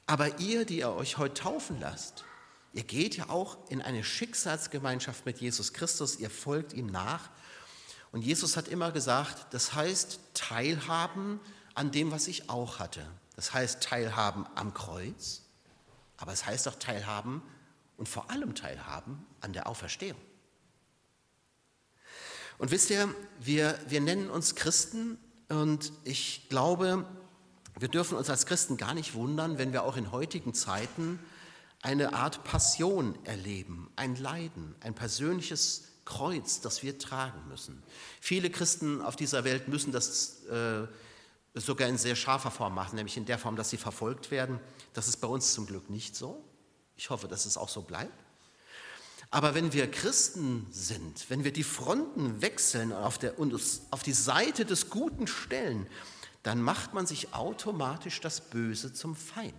Aber 0.07 0.39
ihr, 0.39 0.65
die 0.65 0.79
ihr 0.79 0.93
euch 0.93 1.19
heute 1.19 1.35
taufen 1.35 1.79
lasst, 1.81 2.25
Ihr 2.77 2.85
geht 2.85 3.17
ja 3.17 3.31
auch 3.31 3.57
in 3.71 3.81
eine 3.81 4.05
Schicksalsgemeinschaft 4.05 5.25
mit 5.25 5.39
Jesus 5.39 5.73
Christus, 5.73 6.17
ihr 6.17 6.29
folgt 6.29 6.75
ihm 6.75 6.89
nach. 6.89 7.31
Und 8.13 8.21
Jesus 8.21 8.59
hat 8.59 8.69
immer 8.69 8.93
gesagt, 8.93 9.47
das 9.55 9.73
heißt 9.73 10.21
teilhaben 10.35 11.41
an 11.75 11.91
dem, 11.91 12.11
was 12.11 12.29
ich 12.29 12.51
auch 12.51 12.79
hatte. 12.79 13.03
Das 13.35 13.55
heißt 13.55 13.83
teilhaben 13.83 14.45
am 14.57 14.75
Kreuz, 14.75 15.41
aber 16.19 16.35
es 16.35 16.45
heißt 16.45 16.69
auch 16.69 16.75
teilhaben 16.75 17.41
und 17.97 18.11
vor 18.11 18.31
allem 18.31 18.55
teilhaben 18.55 19.25
an 19.41 19.55
der 19.55 19.69
Auferstehung. 19.69 20.21
Und 22.59 22.73
wisst 22.73 22.91
ihr, 22.91 23.09
wir, 23.41 23.79
wir 23.89 24.03
nennen 24.03 24.29
uns 24.29 24.55
Christen 24.55 25.17
und 25.49 25.95
ich 26.05 26.51
glaube, 26.51 27.07
wir 27.79 27.89
dürfen 27.89 28.19
uns 28.19 28.29
als 28.29 28.45
Christen 28.45 28.77
gar 28.77 28.93
nicht 28.93 29.15
wundern, 29.15 29.57
wenn 29.57 29.73
wir 29.73 29.85
auch 29.85 29.97
in 29.97 30.13
heutigen 30.13 30.53
Zeiten 30.53 31.19
eine 31.87 32.15
Art 32.15 32.43
Passion 32.43 33.17
erleben, 33.23 33.89
ein 33.95 34.17
Leiden, 34.17 34.75
ein 34.81 34.97
persönliches 34.97 35.85
Kreuz, 36.05 36.61
das 36.61 36.83
wir 36.83 36.99
tragen 36.99 37.47
müssen. 37.49 37.81
Viele 38.21 38.51
Christen 38.51 39.01
auf 39.01 39.15
dieser 39.15 39.45
Welt 39.45 39.69
müssen 39.69 39.93
das 39.93 40.45
äh, 40.47 40.89
sogar 41.55 41.89
in 41.89 41.97
sehr 41.97 42.17
scharfer 42.17 42.51
Form 42.51 42.75
machen, 42.75 42.97
nämlich 42.97 43.17
in 43.17 43.25
der 43.25 43.39
Form, 43.39 43.55
dass 43.55 43.71
sie 43.71 43.77
verfolgt 43.77 44.33
werden. 44.33 44.59
Das 44.95 45.07
ist 45.07 45.19
bei 45.19 45.29
uns 45.29 45.55
zum 45.55 45.67
Glück 45.67 45.89
nicht 45.89 46.17
so. 46.17 46.43
Ich 46.97 47.11
hoffe, 47.11 47.29
dass 47.29 47.47
es 47.47 47.57
auch 47.57 47.69
so 47.69 47.83
bleibt. 47.83 48.25
Aber 49.31 49.55
wenn 49.55 49.73
wir 49.73 49.89
Christen 49.89 50.67
sind, 50.73 51.31
wenn 51.31 51.45
wir 51.45 51.53
die 51.53 51.63
Fronten 51.63 52.43
wechseln 52.43 52.91
und 52.91 52.99
auf, 52.99 53.19
der, 53.19 53.39
und 53.39 53.55
auf 53.93 54.03
die 54.03 54.13
Seite 54.13 54.65
des 54.65 54.91
Guten 54.91 55.29
stellen, 55.29 55.87
dann 56.43 56.61
macht 56.61 56.95
man 56.95 57.07
sich 57.07 57.33
automatisch 57.33 58.21
das 58.21 58.41
Böse 58.41 58.93
zum 58.93 59.15
Feind. 59.15 59.55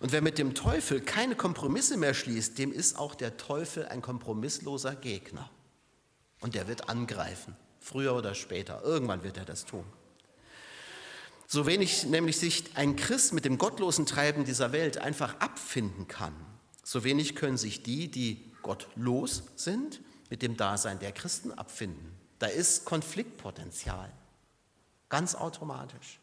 Und 0.00 0.12
wer 0.12 0.22
mit 0.22 0.38
dem 0.38 0.54
Teufel 0.54 1.00
keine 1.00 1.36
Kompromisse 1.36 1.96
mehr 1.96 2.14
schließt, 2.14 2.58
dem 2.58 2.72
ist 2.72 2.98
auch 2.98 3.14
der 3.14 3.36
Teufel 3.36 3.86
ein 3.86 4.02
kompromissloser 4.02 4.94
Gegner. 4.94 5.50
Und 6.40 6.54
der 6.54 6.68
wird 6.68 6.88
angreifen, 6.88 7.56
früher 7.80 8.14
oder 8.14 8.34
später. 8.34 8.82
Irgendwann 8.82 9.22
wird 9.22 9.38
er 9.38 9.44
das 9.44 9.64
tun. 9.64 9.84
So 11.46 11.66
wenig 11.66 12.04
nämlich 12.04 12.38
sich 12.38 12.76
ein 12.76 12.96
Christ 12.96 13.32
mit 13.32 13.44
dem 13.44 13.56
gottlosen 13.56 14.04
Treiben 14.04 14.44
dieser 14.44 14.72
Welt 14.72 14.98
einfach 14.98 15.38
abfinden 15.38 16.08
kann, 16.08 16.34
so 16.82 17.04
wenig 17.04 17.34
können 17.34 17.56
sich 17.56 17.82
die, 17.82 18.10
die 18.10 18.52
gottlos 18.62 19.44
sind, 19.56 20.00
mit 20.28 20.42
dem 20.42 20.56
Dasein 20.56 20.98
der 20.98 21.12
Christen 21.12 21.52
abfinden. 21.52 22.16
Da 22.38 22.46
ist 22.46 22.84
Konfliktpotenzial, 22.84 24.12
ganz 25.08 25.34
automatisch. 25.34 26.20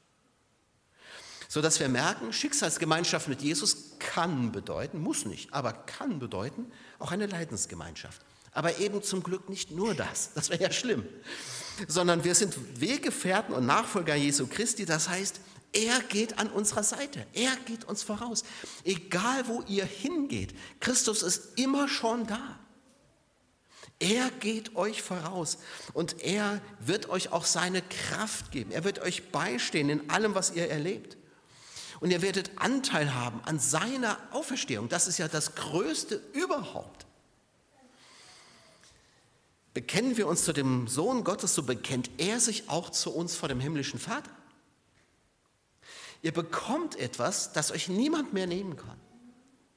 So 1.54 1.62
dass 1.62 1.80
wir 1.80 1.88
merken, 1.88 2.34
Schicksalsgemeinschaft 2.34 3.28
mit 3.28 3.44
Jesus 3.44 3.92
kann 4.00 4.52
bedeuten, 4.52 5.00
muss 5.00 5.26
nicht, 5.26 5.54
aber 5.54 5.72
kann 5.72 6.18
bedeuten, 6.18 6.72
auch 6.98 7.12
eine 7.12 7.28
Leidensgemeinschaft. 7.28 8.22
Aber 8.54 8.80
eben 8.80 9.04
zum 9.04 9.22
Glück 9.22 9.50
nicht 9.50 9.70
nur 9.70 9.94
das, 9.94 10.34
das 10.34 10.50
wäre 10.50 10.64
ja 10.64 10.72
schlimm, 10.72 11.06
sondern 11.88 12.24
wir 12.24 12.34
sind 12.34 12.82
Weggefährten 12.82 13.54
und 13.54 13.68
Nachfolger 13.68 14.16
Jesu 14.16 14.48
Christi, 14.48 14.86
das 14.86 15.10
heißt, 15.10 15.42
er 15.74 16.00
geht 16.00 16.40
an 16.40 16.50
unserer 16.50 16.82
Seite, 16.82 17.28
er 17.34 17.56
geht 17.68 17.84
uns 17.86 18.02
voraus. 18.02 18.44
Egal 18.84 19.48
wo 19.48 19.62
ihr 19.68 19.86
hingeht, 19.86 20.56
Christus 20.80 21.22
ist 21.22 21.60
immer 21.60 21.88
schon 21.88 22.26
da. 22.26 22.58
Er 24.00 24.32
geht 24.40 24.76
euch 24.76 25.04
voraus 25.04 25.60
und 25.94 26.20
er 26.24 26.62
wird 26.80 27.10
euch 27.10 27.32
auch 27.32 27.46
seine 27.46 27.84
Kraft 27.84 28.52
geben. 28.52 28.72
Er 28.72 28.84
wird 28.84 28.98
euch 29.04 29.32
beistehen 29.32 29.90
in 29.90 30.10
allem, 30.10 30.34
was 30.34 30.50
ihr 30.56 30.68
erlebt. 30.68 31.18
Und 32.04 32.12
ihr 32.12 32.22
werdet 32.22 32.52
Anteil 32.58 33.14
haben 33.16 33.40
an 33.46 33.60
seiner 33.60 34.18
Auferstehung. 34.32 34.90
Das 34.90 35.08
ist 35.08 35.20
ja 35.20 35.30
das 35.30 35.56
Größte 35.56 36.22
überhaupt. 36.34 37.06
Bekennen 39.74 40.18
wir 40.18 40.28
uns 40.28 40.44
zu 40.44 40.52
dem 40.52 40.90
Sohn 40.90 41.24
Gottes, 41.24 41.56
so 41.56 41.64
bekennt 41.64 42.12
er 42.18 42.42
sich 42.42 42.68
auch 42.68 42.90
zu 42.90 43.16
uns 43.16 43.38
vor 43.38 43.48
dem 43.48 43.62
himmlischen 43.62 44.02
Vater. 44.02 44.32
Ihr 46.22 46.34
bekommt 46.34 46.98
etwas, 46.98 47.54
das 47.54 47.72
euch 47.72 47.88
niemand 47.88 48.34
mehr 48.34 48.48
nehmen 48.48 48.76
kann. 48.76 49.00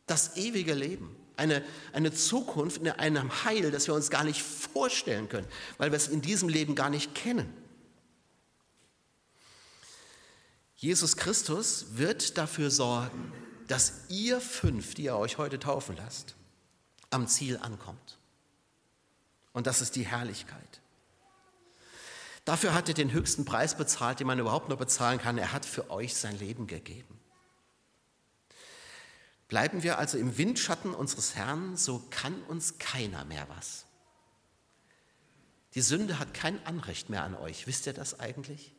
Das 0.06 0.36
ewige 0.36 0.74
Leben. 0.74 1.14
Eine, 1.36 1.64
eine 1.92 2.12
Zukunft 2.12 2.78
in 2.78 2.88
einem 2.88 3.44
Heil, 3.44 3.70
das 3.70 3.86
wir 3.86 3.94
uns 3.94 4.10
gar 4.10 4.24
nicht 4.24 4.42
vorstellen 4.42 5.28
können, 5.28 5.46
weil 5.78 5.92
wir 5.92 5.96
es 5.96 6.08
in 6.08 6.22
diesem 6.22 6.48
Leben 6.48 6.74
gar 6.74 6.90
nicht 6.90 7.14
kennen. 7.14 7.54
Jesus 10.76 11.16
Christus 11.16 11.96
wird 11.96 12.36
dafür 12.36 12.70
sorgen, 12.70 13.32
dass 13.66 14.04
ihr 14.08 14.40
fünf, 14.40 14.94
die 14.94 15.04
ihr 15.04 15.16
euch 15.16 15.38
heute 15.38 15.58
taufen 15.58 15.96
lasst, 15.96 16.36
am 17.10 17.26
Ziel 17.26 17.56
ankommt. 17.56 18.18
Und 19.52 19.66
das 19.66 19.80
ist 19.80 19.96
die 19.96 20.06
Herrlichkeit. 20.06 20.80
Dafür 22.44 22.74
hat 22.74 22.88
er 22.88 22.94
den 22.94 23.10
höchsten 23.10 23.44
Preis 23.44 23.76
bezahlt, 23.76 24.20
den 24.20 24.26
man 24.26 24.38
überhaupt 24.38 24.68
nur 24.68 24.78
bezahlen 24.78 25.18
kann. 25.18 25.38
Er 25.38 25.52
hat 25.52 25.64
für 25.64 25.90
euch 25.90 26.14
sein 26.14 26.38
Leben 26.38 26.66
gegeben. 26.66 27.18
Bleiben 29.48 29.82
wir 29.82 29.98
also 29.98 30.18
im 30.18 30.36
Windschatten 30.36 30.94
unseres 30.94 31.34
Herrn, 31.34 31.76
so 31.76 32.04
kann 32.10 32.42
uns 32.44 32.78
keiner 32.78 33.24
mehr 33.24 33.48
was. 33.56 33.86
Die 35.74 35.80
Sünde 35.80 36.18
hat 36.18 36.34
kein 36.34 36.64
Anrecht 36.66 37.08
mehr 37.08 37.24
an 37.24 37.34
euch. 37.34 37.66
Wisst 37.66 37.86
ihr 37.86 37.92
das 37.92 38.20
eigentlich? 38.20 38.75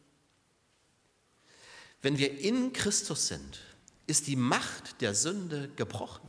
Wenn 2.02 2.18
wir 2.18 2.40
in 2.40 2.74
Christus 2.74 3.28
sind, 3.28 3.60
ist 4.06 4.28
die 4.28 4.36
Macht 4.36 5.02
der 5.02 5.14
Sünde 5.14 5.70
gebrochen. 5.76 6.28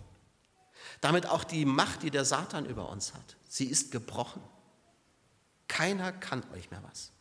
Damit 1.00 1.26
auch 1.26 1.44
die 1.44 1.64
Macht, 1.64 2.02
die 2.02 2.10
der 2.10 2.24
Satan 2.24 2.66
über 2.66 2.88
uns 2.88 3.14
hat. 3.14 3.36
Sie 3.48 3.66
ist 3.66 3.92
gebrochen. 3.92 4.42
Keiner 5.68 6.12
kann 6.12 6.42
euch 6.52 6.70
mehr 6.70 6.82
was. 6.88 7.12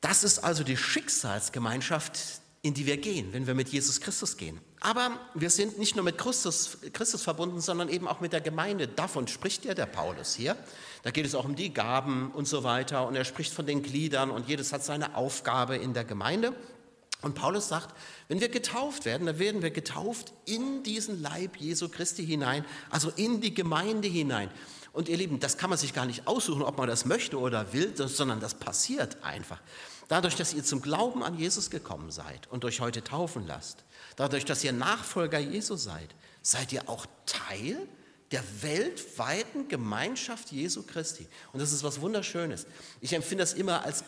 Das 0.00 0.22
ist 0.22 0.38
also 0.38 0.62
die 0.62 0.76
Schicksalsgemeinschaft, 0.76 2.40
in 2.66 2.74
die 2.74 2.84
wir 2.84 2.96
gehen, 2.96 3.32
wenn 3.32 3.46
wir 3.46 3.54
mit 3.54 3.68
Jesus 3.68 4.00
Christus 4.00 4.36
gehen. 4.36 4.60
Aber 4.80 5.12
wir 5.34 5.50
sind 5.50 5.78
nicht 5.78 5.94
nur 5.94 6.04
mit 6.04 6.18
Christus, 6.18 6.78
Christus 6.92 7.22
verbunden, 7.22 7.60
sondern 7.60 7.88
eben 7.88 8.08
auch 8.08 8.20
mit 8.20 8.32
der 8.32 8.40
Gemeinde. 8.40 8.88
Davon 8.88 9.28
spricht 9.28 9.64
ja 9.64 9.72
der 9.72 9.86
Paulus 9.86 10.34
hier. 10.34 10.56
Da 11.04 11.12
geht 11.12 11.24
es 11.24 11.36
auch 11.36 11.44
um 11.44 11.54
die 11.54 11.72
Gaben 11.72 12.32
und 12.32 12.48
so 12.48 12.64
weiter. 12.64 13.06
Und 13.06 13.14
er 13.14 13.24
spricht 13.24 13.52
von 13.52 13.66
den 13.66 13.82
Gliedern 13.82 14.30
und 14.30 14.48
jedes 14.48 14.72
hat 14.72 14.84
seine 14.84 15.14
Aufgabe 15.14 15.76
in 15.76 15.94
der 15.94 16.04
Gemeinde. 16.04 16.54
Und 17.22 17.34
Paulus 17.36 17.68
sagt, 17.68 17.94
wenn 18.26 18.40
wir 18.40 18.48
getauft 18.48 19.04
werden, 19.04 19.26
dann 19.26 19.38
werden 19.38 19.62
wir 19.62 19.70
getauft 19.70 20.32
in 20.44 20.82
diesen 20.82 21.22
Leib 21.22 21.56
Jesu 21.56 21.88
Christi 21.88 22.26
hinein, 22.26 22.64
also 22.90 23.10
in 23.14 23.40
die 23.40 23.54
Gemeinde 23.54 24.08
hinein. 24.08 24.50
Und 24.92 25.08
ihr 25.08 25.16
Lieben, 25.16 25.38
das 25.38 25.56
kann 25.56 25.70
man 25.70 25.78
sich 25.78 25.94
gar 25.94 26.06
nicht 26.06 26.26
aussuchen, 26.26 26.62
ob 26.62 26.78
man 26.78 26.88
das 26.88 27.04
möchte 27.04 27.38
oder 27.38 27.72
will, 27.72 27.92
sondern 27.96 28.40
das 28.40 28.54
passiert 28.54 29.22
einfach. 29.22 29.60
Dadurch, 30.08 30.36
dass 30.36 30.54
ihr 30.54 30.62
zum 30.62 30.82
Glauben 30.82 31.22
an 31.22 31.36
Jesus 31.36 31.70
gekommen 31.70 32.10
seid 32.10 32.46
und 32.48 32.64
euch 32.64 32.80
heute 32.80 33.02
taufen 33.02 33.46
lasst, 33.46 33.84
dadurch, 34.14 34.44
dass 34.44 34.62
ihr 34.62 34.72
Nachfolger 34.72 35.38
Jesu 35.38 35.76
seid, 35.76 36.14
seid 36.42 36.72
ihr 36.72 36.88
auch 36.88 37.06
Teil 37.26 37.88
der 38.30 38.42
weltweiten 38.62 39.68
Gemeinschaft 39.68 40.52
Jesu 40.52 40.82
Christi. 40.84 41.26
Und 41.52 41.60
das 41.60 41.72
ist 41.72 41.82
was 41.82 42.00
Wunderschönes. 42.00 42.66
Ich 43.00 43.12
empfinde 43.12 43.42
das 43.42 43.52
immer 43.52 43.84
als, 43.84 44.04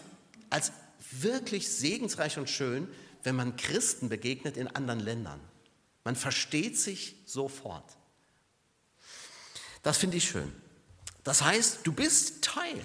als 0.50 0.73
wirklich 1.11 1.69
segensreich 1.69 2.38
und 2.38 2.49
schön, 2.49 2.88
wenn 3.23 3.37
man 3.37 3.57
Christen 3.57 4.09
begegnet 4.09 4.57
in 4.57 4.69
anderen 4.69 5.00
Ländern. 5.00 5.40
Man 6.05 6.17
versteht 6.17 6.78
sich 6.78 7.17
sofort. 7.26 7.97
Das 9.83 9.99
finde 9.99 10.17
ich 10.17 10.28
schön. 10.28 10.52
Das 11.25 11.43
heißt, 11.43 11.81
du 11.85 11.93
bist 11.93 12.43
Teil. 12.43 12.81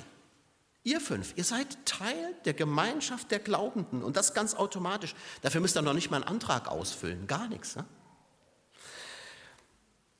Ihr 0.85 0.99
fünf, 0.99 1.33
ihr 1.37 1.45
seid 1.45 1.77
Teil 1.85 2.35
der 2.43 2.53
Gemeinschaft 2.53 3.31
der 3.31 3.39
Glaubenden 3.39 4.03
und 4.03 4.17
das 4.17 4.33
ganz 4.33 4.53
automatisch. 4.53 5.15
Dafür 5.41 5.61
müsst 5.61 5.77
ihr 5.77 5.81
noch 5.81 5.93
nicht 5.93 6.11
mal 6.11 6.17
einen 6.17 6.25
Antrag 6.25 6.67
ausfüllen, 6.67 7.25
gar 7.25 7.47
nichts. 7.47 7.77
Ne? 7.77 7.85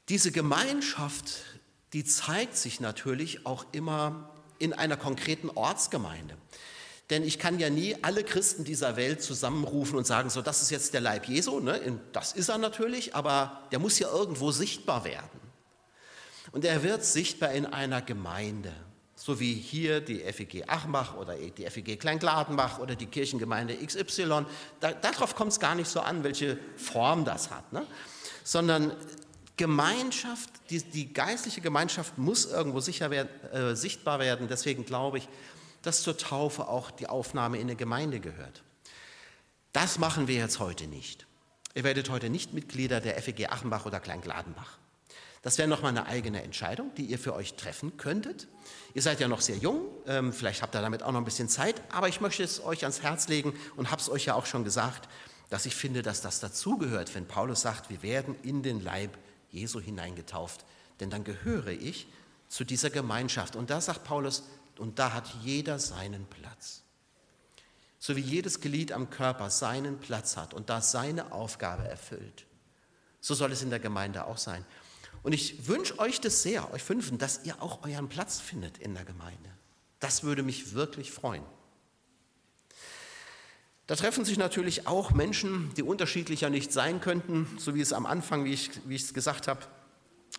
Diese 0.08 0.32
Gemeinschaft, 0.32 1.42
die 1.92 2.06
zeigt 2.06 2.56
sich 2.56 2.80
natürlich 2.80 3.46
auch 3.46 3.66
immer 3.74 4.30
in 4.58 4.72
einer 4.72 4.96
konkreten 4.96 5.50
Ortsgemeinde. 5.50 6.38
Denn 7.10 7.24
ich 7.24 7.40
kann 7.40 7.60
ja 7.60 7.70
nie 7.70 7.98
alle 8.02 8.24
Christen 8.24 8.64
dieser 8.64 8.96
Welt 8.96 9.22
zusammenrufen 9.22 9.98
und 9.98 10.08
sagen, 10.08 10.30
so, 10.30 10.42
das 10.42 10.62
ist 10.62 10.72
jetzt 10.72 10.94
der 10.94 11.02
Leib 11.02 11.28
Jesu, 11.28 11.60
ne? 11.60 12.00
das 12.14 12.32
ist 12.32 12.48
er 12.48 12.58
natürlich, 12.58 13.14
aber 13.16 13.68
der 13.72 13.80
muss 13.80 14.00
ja 14.00 14.10
irgendwo 14.10 14.52
sichtbar 14.52 15.04
werden. 15.04 15.42
Und 16.54 16.64
er 16.64 16.84
wird 16.84 17.04
sichtbar 17.04 17.52
in 17.52 17.66
einer 17.66 18.02
Gemeinde, 18.02 18.74
so 19.24 19.40
wie 19.40 19.54
hier 19.54 20.02
die 20.02 20.20
FEG 20.20 20.66
Achmach 20.68 21.16
oder 21.16 21.38
die 21.38 21.66
FEG 21.70 21.98
Kleingladenbach 21.98 22.80
oder 22.80 22.94
die 22.94 23.06
Kirchengemeinde 23.06 23.74
XY. 23.78 24.46
Da, 24.82 24.92
darauf 24.92 25.34
kommt 25.34 25.54
es 25.54 25.62
gar 25.62 25.76
nicht 25.76 25.88
so 25.88 26.02
an, 26.02 26.26
welche 26.26 26.58
Form 26.76 27.24
das 27.24 27.50
hat, 27.50 27.72
ne? 27.72 27.88
sondern 28.44 28.92
Gemeinschaft, 29.56 30.50
die, 30.70 30.84
die, 30.84 31.14
geistliche 31.14 31.62
Gemeinschaft 31.62 32.18
muss 32.18 32.52
irgendwo 32.52 32.86
werden, 32.86 33.30
äh, 33.54 33.78
sichtbar 33.78 34.20
werden. 34.20 34.50
Deswegen 34.50 34.86
glaube 34.86 35.20
ich, 35.20 35.30
dass 35.84 36.04
zur 36.04 36.18
Taufe 36.18 36.68
auch 36.68 36.92
die 36.92 37.08
Aufnahme 37.08 37.60
in 37.60 37.68
eine 37.68 37.78
Gemeinde 37.78 38.20
gehört. 38.20 38.62
Das 39.72 40.00
machen 40.00 40.28
wir 40.28 40.36
jetzt 40.36 40.60
heute 40.60 40.88
nicht. 40.88 41.28
Ihr 41.76 41.86
werdet 41.86 42.10
heute 42.10 42.30
nicht 42.30 42.52
Mitglieder 42.52 43.00
der 43.00 43.16
FEG 43.22 43.50
Achenbach 43.50 43.86
oder 43.86 44.02
Kleingladenbach. 44.02 44.80
Das 45.44 45.58
wäre 45.58 45.68
nochmal 45.68 45.92
eine 45.92 46.08
eigene 46.08 46.42
Entscheidung, 46.42 46.96
die 46.96 47.06
ihr 47.06 47.20
für 47.20 47.36
euch 47.36 47.56
treffen 47.56 47.98
könntet. 47.98 48.48
Ihr 48.94 49.02
seid 49.02 49.20
ja 49.20 49.28
noch 49.28 49.42
sehr 49.42 49.58
jung, 49.58 49.86
ähm, 50.08 50.32
vielleicht 50.32 50.62
habt 50.62 50.74
ihr 50.74 50.82
damit 50.82 51.04
auch 51.04 51.12
noch 51.12 51.20
ein 51.20 51.26
bisschen 51.26 51.50
Zeit, 51.50 51.82
aber 51.92 52.08
ich 52.08 52.22
möchte 52.22 52.44
es 52.44 52.64
euch 52.64 52.84
ans 52.84 53.02
Herz 53.02 53.28
legen 53.28 53.54
und 53.76 53.92
habe 53.92 54.02
es 54.02 54.10
euch 54.10 54.26
ja 54.26 54.36
auch 54.36 54.46
schon 54.46 54.64
gesagt, 54.64 55.10
dass 55.50 55.66
ich 55.66 55.76
finde, 55.76 56.02
dass 56.02 56.22
das 56.22 56.40
dazugehört, 56.40 57.14
wenn 57.14 57.28
Paulus 57.28 57.62
sagt, 57.62 57.90
wir 57.90 58.02
werden 58.02 58.36
in 58.42 58.64
den 58.64 58.82
Leib 58.82 59.18
Jesu 59.52 59.82
hineingetauft, 59.82 60.66
denn 61.02 61.10
dann 61.10 61.26
gehöre 61.26 61.68
ich 61.68 62.08
zu 62.48 62.64
dieser 62.64 62.90
Gemeinschaft. 62.90 63.56
Und 63.56 63.70
da 63.70 63.82
sagt 63.82 64.06
Paulus, 64.06 64.44
und 64.80 64.98
da 64.98 65.14
hat 65.14 65.28
jeder 65.44 65.78
seinen 65.78 66.26
Platz. 66.26 66.84
So 68.00 68.16
wie 68.16 68.22
jedes 68.22 68.62
Glied 68.62 68.92
am 68.92 69.10
Körper 69.10 69.50
seinen 69.50 70.00
Platz 70.00 70.38
hat 70.38 70.54
und 70.54 70.70
da 70.70 70.82
seine 70.82 71.32
Aufgabe 71.32 71.88
erfüllt, 71.88 72.46
so 73.22 73.34
soll 73.34 73.52
es 73.52 73.62
in 73.62 73.70
der 73.70 73.80
Gemeinde 73.80 74.26
auch 74.26 74.38
sein. 74.38 74.66
Und 75.24 75.34
ich 75.34 75.68
wünsche 75.68 75.98
euch 76.00 76.22
das 76.22 76.44
sehr, 76.44 76.72
euch 76.74 76.84
Fünfen, 76.84 77.18
dass 77.18 77.46
ihr 77.46 77.62
auch 77.62 77.84
euren 77.84 78.10
Platz 78.10 78.40
findet 78.40 78.78
in 78.78 78.94
der 78.94 79.06
Gemeinde. 79.06 79.50
Das 80.00 80.24
würde 80.24 80.44
mich 80.44 80.74
wirklich 80.74 81.12
freuen. 81.12 81.44
Da 83.88 83.96
treffen 83.96 84.26
sich 84.26 84.38
natürlich 84.38 84.88
auch 84.88 85.12
Menschen, 85.12 85.74
die 85.76 85.84
unterschiedlicher 85.84 86.50
nicht 86.50 86.72
sein 86.72 87.02
könnten, 87.02 87.48
so 87.58 87.74
wie 87.76 87.82
es 87.82 87.94
am 87.94 88.06
Anfang, 88.06 88.46
wie 88.46 88.54
ich, 88.54 88.72
es 88.90 89.14
gesagt 89.14 89.48
habe. 89.48 89.62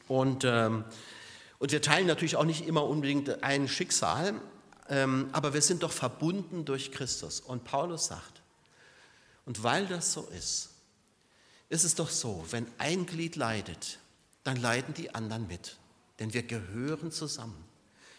Und 0.06 0.44
ähm, 0.44 0.84
und 1.64 1.72
wir 1.72 1.80
teilen 1.80 2.06
natürlich 2.06 2.36
auch 2.36 2.44
nicht 2.44 2.66
immer 2.66 2.84
unbedingt 2.84 3.42
ein 3.42 3.68
Schicksal, 3.68 4.34
ähm, 4.90 5.30
aber 5.32 5.54
wir 5.54 5.62
sind 5.62 5.82
doch 5.82 5.92
verbunden 5.92 6.66
durch 6.66 6.92
Christus. 6.92 7.40
Und 7.40 7.64
Paulus 7.64 8.04
sagt, 8.04 8.42
und 9.46 9.62
weil 9.62 9.86
das 9.86 10.12
so 10.12 10.26
ist, 10.26 10.70
ist 11.70 11.84
es 11.84 11.94
doch 11.94 12.10
so, 12.10 12.44
wenn 12.50 12.66
ein 12.76 13.06
Glied 13.06 13.36
leidet, 13.36 13.98
dann 14.44 14.56
leiden 14.56 14.94
die 14.94 15.14
anderen 15.14 15.46
mit. 15.46 15.76
Denn 16.20 16.32
wir 16.32 16.42
gehören 16.42 17.10
zusammen. 17.10 17.64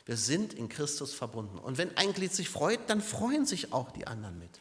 Wir 0.06 0.18
sind 0.18 0.54
in 0.54 0.70
Christus 0.70 1.14
verbunden. 1.14 1.58
Und 1.58 1.78
wenn 1.78 1.96
ein 1.98 2.14
Glied 2.14 2.34
sich 2.34 2.50
freut, 2.50 2.80
dann 2.88 3.02
freuen 3.02 3.46
sich 3.46 3.74
auch 3.74 3.92
die 3.92 4.06
anderen 4.06 4.38
mit. 4.38 4.60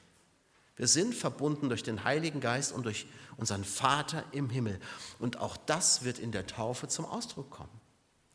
Wir 0.77 0.89
sind 0.89 1.15
verbunden 1.15 1.69
durch 1.69 1.83
den 1.83 2.05
Heiligen 2.05 2.41
Geist 2.41 2.73
und 2.73 2.85
durch 2.85 3.07
unseren 3.37 3.65
Vater 3.65 4.25
im 4.33 4.51
Himmel. 4.51 4.81
Und 5.19 5.39
auch 5.39 5.57
das 5.57 6.05
wird 6.05 6.19
in 6.19 6.33
der 6.33 6.47
Taufe 6.47 6.89
zum 6.89 7.05
Ausdruck 7.05 7.51
kommen. 7.51 7.81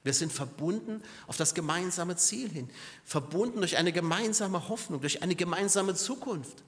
Wir 0.03 0.13
sind 0.13 0.31
verbunden 0.31 1.03
auf 1.27 1.35
das 1.35 1.53
gemeinsame 1.53 2.15
Ziel 2.15 2.49
hin, 2.49 2.69
verbunden 3.03 3.59
durch 3.59 3.75
eine 3.75 3.91
gemeinsame 3.91 4.69
Hoffnung, 4.69 5.01
durch 5.01 5.21
eine 5.21 5.35
gemeinsame 5.35 5.93
Zukunft. 5.93 6.63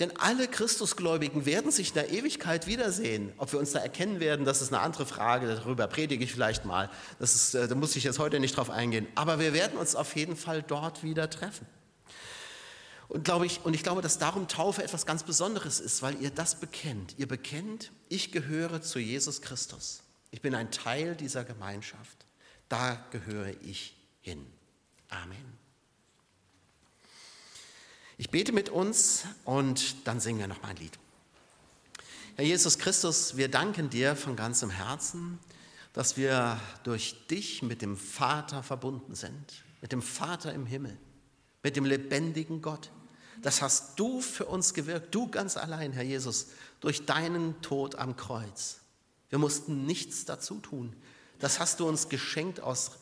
Denn 0.00 0.16
alle 0.16 0.48
Christusgläubigen 0.48 1.44
werden 1.44 1.70
sich 1.70 1.88
in 1.88 1.94
der 1.94 2.10
Ewigkeit 2.10 2.66
wiedersehen. 2.66 3.32
Ob 3.36 3.52
wir 3.52 3.58
uns 3.58 3.72
da 3.72 3.80
erkennen 3.80 4.18
werden, 4.18 4.46
das 4.46 4.62
ist 4.62 4.72
eine 4.72 4.82
andere 4.82 5.04
Frage. 5.04 5.46
Darüber 5.46 5.86
predige 5.86 6.24
ich 6.24 6.32
vielleicht 6.32 6.64
mal. 6.64 6.90
Das 7.18 7.34
ist, 7.34 7.54
äh, 7.54 7.68
da 7.68 7.74
muss 7.74 7.94
ich 7.96 8.04
jetzt 8.04 8.18
heute 8.18 8.40
nicht 8.40 8.56
drauf 8.56 8.70
eingehen. 8.70 9.06
Aber 9.14 9.38
wir 9.38 9.52
werden 9.52 9.78
uns 9.78 9.94
auf 9.94 10.16
jeden 10.16 10.36
Fall 10.36 10.62
dort 10.62 11.02
wieder 11.02 11.28
treffen. 11.28 11.66
Und, 13.08 13.24
glaube 13.24 13.44
ich, 13.44 13.60
und 13.64 13.74
ich 13.74 13.82
glaube, 13.82 14.00
dass 14.00 14.18
darum 14.18 14.48
Taufe 14.48 14.82
etwas 14.82 15.04
ganz 15.04 15.22
Besonderes 15.24 15.80
ist, 15.80 16.00
weil 16.00 16.18
ihr 16.22 16.30
das 16.30 16.54
bekennt. 16.54 17.18
Ihr 17.18 17.28
bekennt, 17.28 17.90
ich 18.08 18.32
gehöre 18.32 18.80
zu 18.80 19.00
Jesus 19.00 19.42
Christus. 19.42 20.02
Ich 20.30 20.40
bin 20.40 20.54
ein 20.54 20.70
Teil 20.70 21.14
dieser 21.14 21.44
Gemeinschaft. 21.44 22.24
Da 22.68 23.04
gehöre 23.10 23.52
ich 23.62 23.96
hin. 24.22 24.46
Amen. 25.08 25.59
Ich 28.20 28.28
bete 28.28 28.52
mit 28.52 28.68
uns 28.68 29.24
und 29.46 30.06
dann 30.06 30.20
singen 30.20 30.40
wir 30.40 30.46
noch 30.46 30.60
mal 30.60 30.68
ein 30.68 30.76
Lied. 30.76 30.92
Herr 32.36 32.44
Jesus 32.44 32.78
Christus, 32.78 33.38
wir 33.38 33.48
danken 33.50 33.88
dir 33.88 34.14
von 34.14 34.36
ganzem 34.36 34.68
Herzen, 34.68 35.38
dass 35.94 36.18
wir 36.18 36.60
durch 36.82 37.26
dich 37.28 37.62
mit 37.62 37.80
dem 37.80 37.96
Vater 37.96 38.62
verbunden 38.62 39.14
sind, 39.14 39.64
mit 39.80 39.92
dem 39.92 40.02
Vater 40.02 40.52
im 40.52 40.66
Himmel, 40.66 40.98
mit 41.62 41.76
dem 41.76 41.86
lebendigen 41.86 42.60
Gott. 42.60 42.90
Das 43.40 43.62
hast 43.62 43.98
du 43.98 44.20
für 44.20 44.44
uns 44.44 44.74
gewirkt, 44.74 45.14
du 45.14 45.28
ganz 45.28 45.56
allein, 45.56 45.94
Herr 45.94 46.02
Jesus, 46.02 46.48
durch 46.80 47.06
deinen 47.06 47.62
Tod 47.62 47.94
am 47.94 48.16
Kreuz. 48.16 48.80
Wir 49.30 49.38
mussten 49.38 49.86
nichts 49.86 50.26
dazu 50.26 50.56
tun. 50.56 50.94
Das 51.38 51.58
hast 51.58 51.80
du 51.80 51.88
uns 51.88 52.10
geschenkt 52.10 52.60
aus 52.60 52.98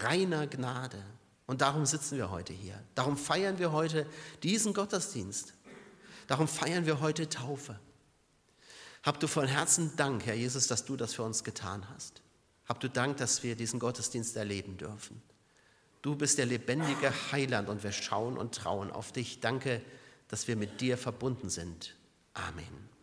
reiner 0.00 0.46
Gnade. 0.46 1.02
Und 1.50 1.62
darum 1.62 1.84
sitzen 1.84 2.16
wir 2.16 2.30
heute 2.30 2.52
hier. 2.52 2.80
Darum 2.94 3.16
feiern 3.16 3.58
wir 3.58 3.72
heute 3.72 4.06
diesen 4.44 4.72
Gottesdienst. 4.72 5.52
Darum 6.28 6.46
feiern 6.46 6.86
wir 6.86 7.00
heute 7.00 7.28
Taufe. 7.28 7.76
Hab 9.02 9.18
du 9.18 9.26
von 9.26 9.48
Herzen 9.48 9.96
Dank, 9.96 10.26
Herr 10.26 10.36
Jesus, 10.36 10.68
dass 10.68 10.84
du 10.84 10.94
das 10.94 11.14
für 11.14 11.24
uns 11.24 11.42
getan 11.42 11.84
hast. 11.92 12.22
Hab 12.68 12.78
du 12.78 12.88
Dank, 12.88 13.16
dass 13.16 13.42
wir 13.42 13.56
diesen 13.56 13.80
Gottesdienst 13.80 14.36
erleben 14.36 14.76
dürfen. 14.76 15.20
Du 16.02 16.14
bist 16.14 16.38
der 16.38 16.46
lebendige 16.46 17.12
Heiland 17.32 17.68
und 17.68 17.82
wir 17.82 17.90
schauen 17.90 18.38
und 18.38 18.54
trauen 18.54 18.92
auf 18.92 19.10
dich. 19.10 19.40
Danke, 19.40 19.82
dass 20.28 20.46
wir 20.46 20.54
mit 20.54 20.80
dir 20.80 20.96
verbunden 20.96 21.50
sind. 21.50 21.96
Amen. 22.32 22.99